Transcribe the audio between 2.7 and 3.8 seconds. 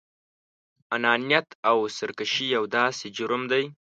داسې جرم دی.